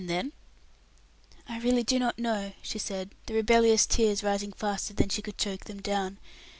[0.01, 0.31] "And then?"
[1.47, 5.37] "I really do not know," she said, the rebellious tears rising faster than she could
[5.37, 6.17] choke them down.